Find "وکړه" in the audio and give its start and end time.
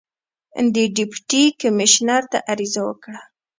2.85-3.19